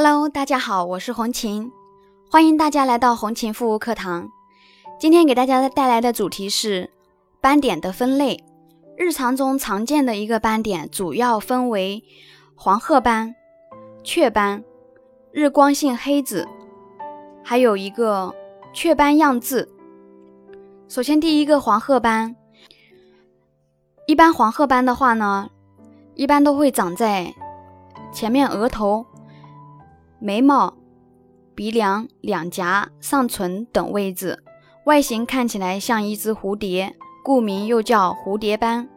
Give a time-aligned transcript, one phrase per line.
[0.00, 1.72] Hello，大家好，我是红琴，
[2.30, 4.30] 欢迎大家来到红琴护肤课堂。
[4.96, 6.92] 今天给大家带来的主题是
[7.40, 8.44] 斑点的分类。
[8.96, 12.04] 日常中常见的一个斑点主要分为
[12.54, 13.34] 黄褐斑、
[14.04, 14.62] 雀斑、
[15.32, 16.46] 日光性黑子，
[17.42, 18.32] 还有一个
[18.72, 19.68] 雀斑样痣。
[20.86, 22.36] 首先，第一个黄褐斑，
[24.06, 25.50] 一般黄褐斑的话呢，
[26.14, 27.34] 一般都会长在
[28.12, 29.04] 前面额头。
[30.20, 30.74] 眉毛、
[31.54, 34.42] 鼻梁、两颊、上唇等位置，
[34.84, 38.88] 外形看起来像一只蝴蝶，故名又叫蝴蝶斑。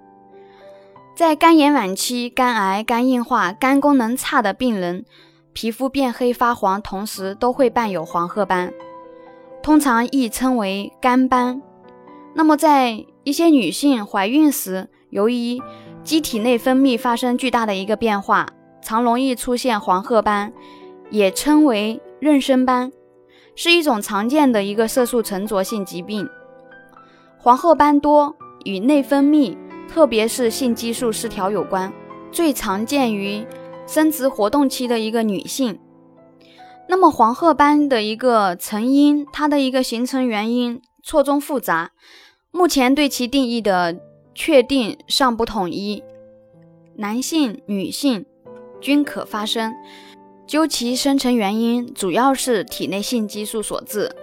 [1.15, 5.05] 在肝炎晚期、肝癌、肝硬化、肝功能差的病人，
[5.53, 8.73] 皮肤变黑发黄，同时都会伴有黄褐斑，
[9.61, 11.61] 通常亦称为肝斑。
[12.33, 15.61] 那么，在一些女性怀孕时，由于
[16.03, 18.47] 机体内分泌发生巨大的一个变化，
[18.81, 20.51] 常容易出现黄褐斑。
[21.11, 22.91] 也称为妊娠斑，
[23.55, 26.27] 是一种常见的一个色素沉着性疾病。
[27.37, 29.55] 黄褐斑多与内分泌，
[29.87, 31.91] 特别是性激素失调有关，
[32.31, 33.45] 最常见于
[33.85, 35.77] 生殖活动期的一个女性。
[36.87, 41.91] 那么黄褐斑的一个成因，它的一个形成原因错综复杂，
[42.51, 43.99] 目前对其定义的
[44.33, 46.03] 确定尚不统一，
[46.95, 48.25] 男性、女性
[48.79, 49.73] 均可发生。
[50.51, 54.13] 究其生成原因，主要是体内性激素所致。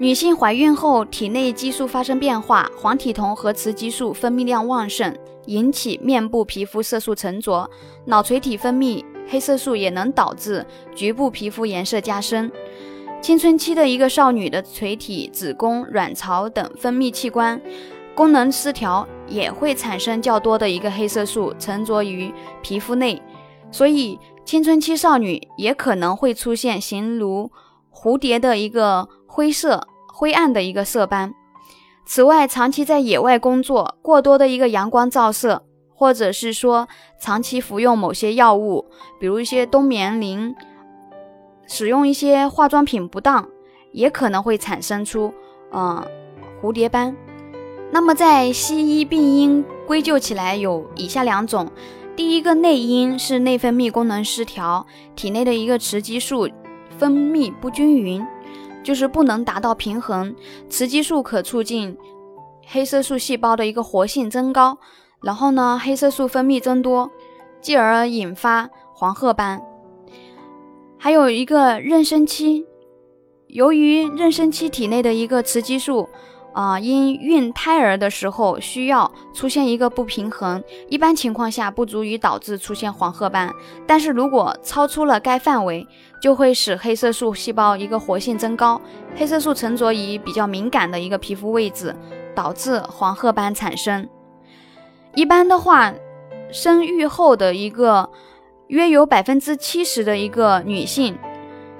[0.00, 5.16] 女性怀孕后，体内激素发生变化，黄体酮和雌激素分泌量旺盛，
[5.46, 7.70] 引起面部皮肤色素沉着。
[8.06, 12.50] 脑垂体分泌黑色素也能导致局部皮肤颜色加深。
[13.22, 17.62] 青春期的一个少女的垂体、子宫、卵巢等分泌器官
[18.16, 23.22] 功能失调，也会产生较多的一个黑色素沉着于皮肤内，
[23.70, 24.18] 所以。
[24.44, 27.50] 青春期少女也可能会出现形如
[27.90, 31.32] 蝴蝶的一个灰色、灰暗的一个色斑。
[32.04, 36.86] 此外，长期在野外工作，过多的一个阳光照射，或者是说
[37.18, 38.84] 长期服用某些药物，
[39.18, 40.54] 比如一些冬眠灵，
[41.66, 43.48] 使用一些化妆品不当，
[43.92, 45.32] 也可能会产生出
[45.72, 46.04] 嗯
[46.60, 47.16] 蝴蝶斑。
[47.90, 51.66] 那么，在西医病因归咎起来有以下两种。
[52.16, 54.86] 第一个内因是内分泌功能失调，
[55.16, 56.48] 体内的一个雌激素
[56.96, 58.24] 分泌不均匀，
[58.84, 60.34] 就是不能达到平衡。
[60.68, 61.96] 雌激素可促进
[62.66, 64.78] 黑色素细胞的一个活性增高，
[65.22, 67.10] 然后呢，黑色素分泌增多，
[67.60, 69.60] 继而引发黄褐斑。
[70.96, 72.64] 还有一个妊娠期，
[73.48, 76.08] 由于妊娠期体内的一个雌激素。
[76.54, 83.52] 啊，因孕胎儿的时候需要出现一个不平衡，一般情况下不足以导致出现黄褐斑，
[83.86, 85.84] 但是如果超出了该范围，
[86.22, 88.80] 就会使黑色素细胞一个活性增高，
[89.16, 91.94] 黑色素沉着于比较敏感的一个皮肤位置，
[92.36, 94.08] 导致黄褐斑产生。
[95.16, 95.92] 一般的话，
[96.52, 98.08] 生育后的一个
[98.68, 101.18] 约有百分之七十的一个女性，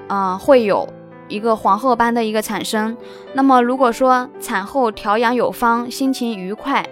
[0.08, 0.88] 啊，会有。
[1.28, 2.96] 一个黄褐斑的一个产生，
[3.32, 6.84] 那么如果说产后调养有方，心情愉快，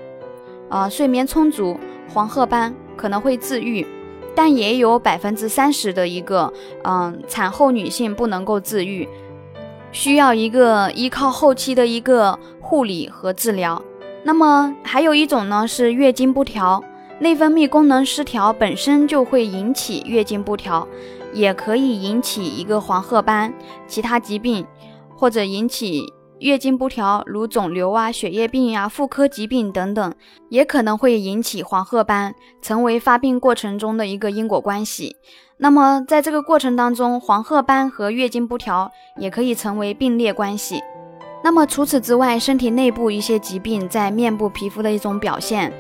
[0.69, 1.78] 啊，睡眠充足，
[2.12, 3.87] 黄褐斑可能会自愈，
[4.34, 6.53] 但也有百分之三十的一个，
[6.84, 9.09] 嗯，产后女性不能够自愈，
[9.93, 13.82] 需要一个依靠后期的一个护理和治疗。
[14.25, 16.82] 那么还有一种呢是月经不调，
[17.22, 20.87] 内分泌功能失调本身就会引起月经不调。
[21.33, 23.55] 也可以引起一个黄褐斑，
[23.87, 24.66] 其他疾病
[25.16, 30.15] 或者引起月经不调，如肿瘤啊、血液病呀、妇科疾病等等，
[30.50, 35.16] 也可能会引起黄褐斑，成为发病过程中的一个因果关系。
[35.56, 40.82] 那么在这个过程当中，黄褐斑和月经不调也可以成为并列关系。
[41.43, 45.72] 那么除此之外，身体内部一些疾病在面部皮肤的一种表现，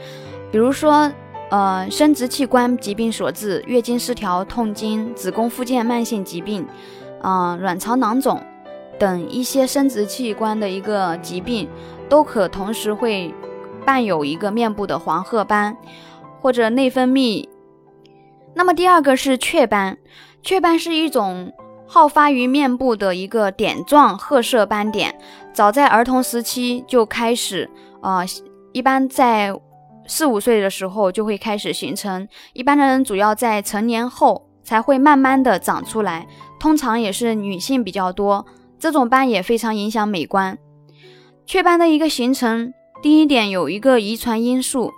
[0.50, 1.12] 比如说。
[1.52, 6.66] 呃，生殖器官疾病所致，月经失调、痛经、子宫附件慢性疾病，
[7.20, 8.42] 啊，卵巢囊肿
[8.98, 11.68] 等一些生殖器官的一个疾病，
[12.08, 13.34] 都可同时会
[13.84, 15.76] 伴有一个面部的黄褐斑
[16.40, 17.46] 或者内分泌。
[18.54, 19.98] 那么第二个是雀斑，
[20.42, 21.52] 雀斑是一种
[21.86, 25.14] 好发于面部的一个点状褐色斑点，
[25.52, 27.68] 早在儿童时期就开始，
[28.00, 28.22] 啊，
[28.72, 29.54] 一般在。
[30.06, 36.26] 四五岁的时候就会开始形成，一般的人主要在成年后才会慢慢的长出来，
[36.58, 38.44] 通常也是女性比较多。
[38.78, 40.58] 这种斑也非常影响美观。
[41.46, 44.92] 雀斑的一个形成，第一点有一个遗传因素，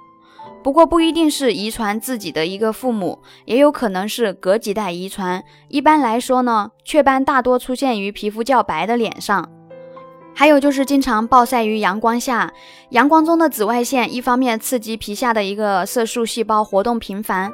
[0.63, 5.45] 不过不一定是遗传自己的一个父母，也有可能是隔几代遗传。
[5.69, 9.51] 一般来说呢，雀斑大多出现于皮肤较白的脸上，
[10.35, 12.53] 还有就是经常暴晒于阳光下，
[12.91, 17.53] 阳光中的紫外线一方面刺激皮下的一个色素细胞活动频繁，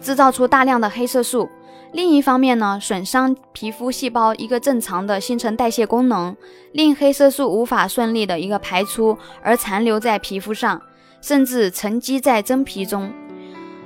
[0.00, 1.46] 制造出大量的黑色素；
[1.92, 6.34] 另一方面呢，损伤皮肤细胞一个正常的新陈代谢功能，
[6.72, 10.80] 令黑色素无法顺利的一个排出，而残留在皮肤上。
[11.20, 13.12] 甚至沉积在真皮中，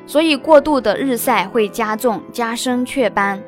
[0.06, 3.42] 所以过度的日晒会加重加深雀斑。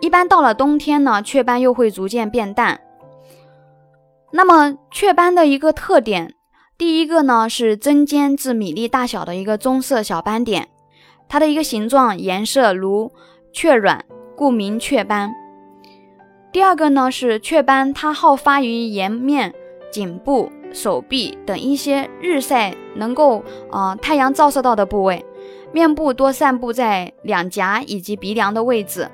[0.00, 2.78] 一般到了冬天呢，雀斑又会逐渐变淡。
[4.32, 6.34] 那么雀斑的一个特点，
[6.78, 10.68] 第一个呢是针尖至米粒大小的一个棕色小斑点，
[11.28, 13.12] 它的一个形状颜色如
[13.52, 14.04] 雀卵，
[14.36, 15.30] 故名雀斑。
[16.50, 19.54] 第二个呢是雀斑，它好发于颜面、
[19.90, 20.50] 颈部。
[20.74, 25.22] 手臂等一些日晒能够呃太阳照射到的部位，
[25.70, 29.06] 面部多散布在两颊以及鼻梁的位置。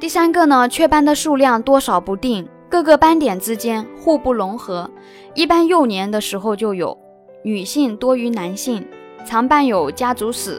[0.00, 4.90] 第三个呢，雀斑的数量多少不定，各个斑点之间互不融合，
[5.34, 6.96] 一般幼年的时候就有，
[7.44, 8.88] 女性多于男性，
[9.26, 10.58] 常伴有家族史，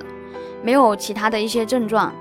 [0.61, 2.13] 没有其他的一些症状。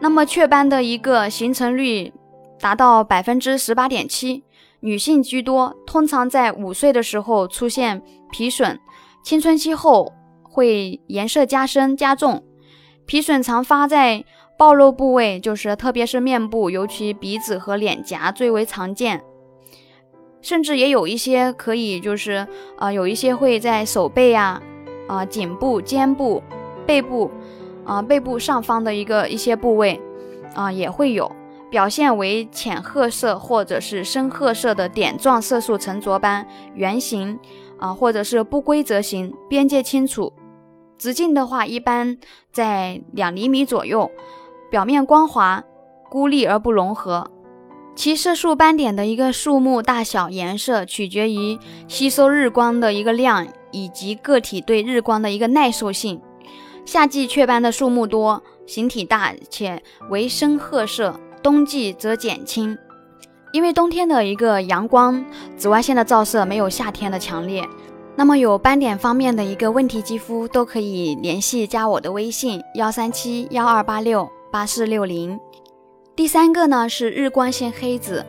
[0.00, 2.14] 那么雀斑的一个形成率
[2.58, 4.42] 达到百分之十八点七。
[4.80, 8.80] 女性居多，通常在五岁的时候出现皮损，
[9.22, 12.42] 青春期后会颜色加深加重。
[13.04, 14.24] 皮损常发在
[14.56, 19.22] 暴露部位，就是特别是面部，尤其鼻子和脸颊最为常见。
[20.40, 22.46] 甚至也有一些可以，就是
[22.78, 24.60] 呃，有一些会在手背呀、
[25.08, 26.42] 啊颈部、肩部、
[26.86, 27.30] 背部，
[27.84, 30.00] 啊背部上方的一个一些部位，
[30.54, 31.30] 啊也会有。
[31.70, 37.36] 表现为浅褐色或者是深褐色的点状色素沉着斑，圆形
[37.78, 40.32] 啊，或者是不规则形，边界清楚，
[40.96, 42.16] 直径的话一般
[42.52, 44.08] 在两厘米左右，
[44.74, 45.62] 表面光滑，
[46.10, 47.30] 孤立而不融合。
[47.94, 51.56] 其色素斑点的一个数目、大小、颜色取决于
[51.86, 56.20] 吸收日光的一个量以及个体对日光的一个耐受性。
[56.84, 59.80] 夏季雀斑的数目多，形体大且
[60.10, 61.14] 为深褐色。
[61.40, 62.76] 冬季则减轻，
[63.52, 65.24] 因为冬天的一个阳光
[65.56, 67.62] 紫外线的照射没有夏天的强烈。
[68.16, 75.36] 那么有斑点方面的一个问题，肌肤都可以联系加我的微信幺三七幺二八六八四六零。
[76.14, 78.24] 第三个呢是日光性黑子，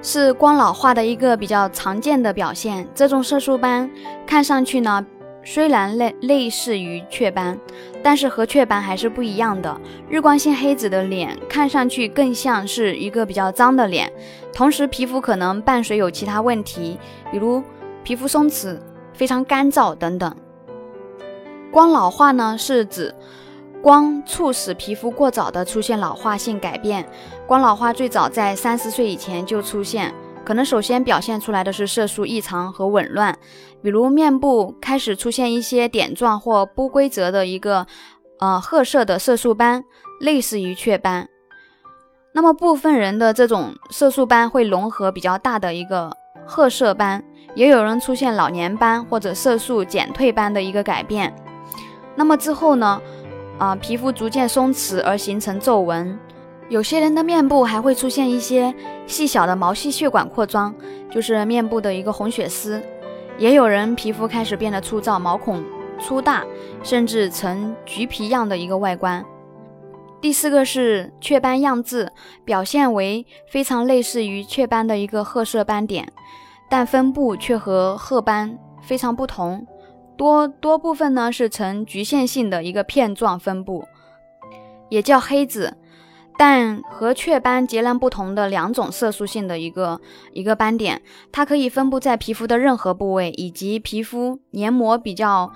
[0.00, 2.88] 是光老化的一个比较常见的表现。
[2.94, 3.90] 这种色素斑
[4.26, 5.04] 看上去呢。
[5.44, 7.58] 虽然类类似于雀斑，
[8.02, 9.78] 但是和雀斑还是不一样的。
[10.08, 14.10] 日光性黑子的脸看上去更像是一个比较脏的脸，
[14.54, 16.98] 同时皮肤可能伴随有其他问题，
[17.30, 17.62] 比如
[18.02, 18.78] 皮肤松弛、
[19.12, 20.34] 非常干燥等等。
[21.70, 23.14] 光老化呢，是指
[23.82, 27.08] 光促使皮肤过早的出现老化性改变。
[27.46, 30.14] 光老化最早在三十岁以前就出现。
[30.44, 33.36] 可能首先表现出来的是色素异常和紊乱，
[33.82, 37.86] 比如面部开始出现一些点状或不规则的一个
[38.40, 39.84] 呃褐色的色素斑，
[40.20, 41.28] 类似于雀斑。
[42.32, 46.10] 那么部分人的这种色素斑会融合比较大的一个
[46.46, 47.22] 褐色斑，
[47.54, 51.34] 也有人出现老年斑或者色素减退斑的一个改变。
[52.14, 53.00] 那么之后呢，
[53.58, 56.18] 啊皮肤逐渐松弛而形成皱纹。
[56.68, 58.74] 有些人的面部还会出现一些
[59.06, 60.74] 细小的毛细血管扩张，
[61.10, 62.78] 就是面部的一个红血丝；
[63.38, 65.64] 也有人皮肤开始变得粗糙，毛孔
[65.98, 66.44] 粗大，
[66.82, 69.24] 甚至呈橘皮样的一个外观。
[70.20, 72.12] 第四个是雀斑样痣，
[72.44, 76.12] 表现为非常类似于雀斑的一个褐色斑点，
[76.68, 79.66] 但分布却和褐斑非常不同，
[80.18, 83.86] 多多部分呢是呈局限性的一个片状分布，
[84.90, 85.78] 也叫黑子。
[86.36, 90.00] 但和雀斑截然不同的两种色素性的一个
[90.32, 95.52] 一个斑点，它可以分布在皮肤的任何部位，以及皮肤黏膜比较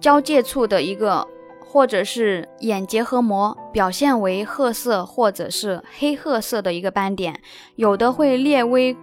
[0.00, 1.26] 交界处的一个，
[1.66, 7.40] 或者是眼结核膜，表现为褐色或者是黑褐色的一个斑点，
[7.74, 8.96] 有的会略微，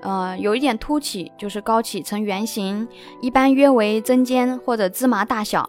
[0.00, 2.86] 呃，有一点凸起，就是高起呈圆形，
[3.20, 5.68] 一般约为针尖或者芝麻大小。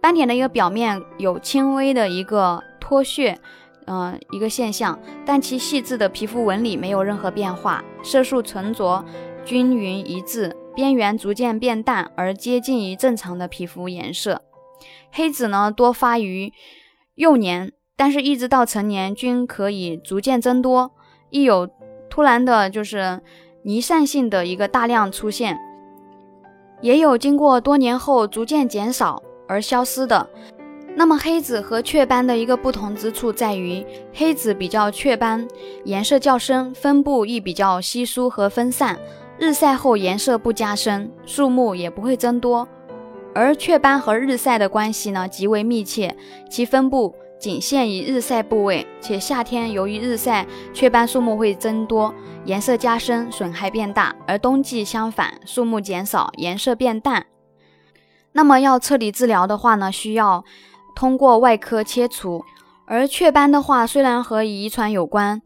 [0.00, 3.38] 斑点的一个表面有轻微的一个脱屑。
[3.88, 9.04] 嗯，一个现象，但其细致的皮肤纹理没有任何变化，色素沉着
[9.44, 14.42] 均匀一致，边缘逐渐变淡而接近于正常的皮肤颜色。
[15.12, 16.52] 黑子呢多发于
[17.14, 20.90] 幼年，但是一直到成年均可以逐渐增多，
[21.30, 21.70] 亦有
[22.16, 23.20] 突然的就是
[23.60, 25.58] 弥散性的一个大量出现，
[26.80, 29.22] 也有经过多年后逐渐减少。
[29.46, 30.26] 而消失的。
[30.96, 35.46] 那么黑子和雀斑的一个不同之处在于，黑子比较雀斑
[35.84, 38.98] 颜色较深，分布亦比较稀疏和分散，
[39.38, 42.66] 日晒后颜色不加深，数目也不会增多。
[43.34, 46.16] 而雀斑和日晒的关系呢极为密切，
[46.48, 52.14] 其分布仅限于日晒部位，且夏天由于日晒，雀斑数目会增多，
[52.44, 57.26] 颜色加深，损害变大；而冬季相反，数目减少，颜色变淡。
[58.32, 60.44] 那么要彻底治疗的话呢，需要。
[60.94, 62.42] 通过外科切除，
[62.86, 65.42] 而雀斑的话，虽然和遗传有关，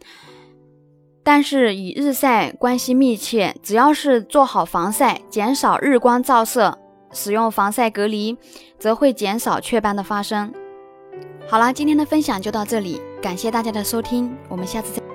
[1.24, 3.56] 但是与日晒关系密切。
[3.60, 6.78] 只要是做好防晒，减少日光照射，
[7.10, 8.36] 使用防晒隔离，
[8.78, 10.54] 则会减少雀斑的发生。
[11.50, 15.09] 好啦，今天的分享就到这里，感谢大家的收听，我们下次再。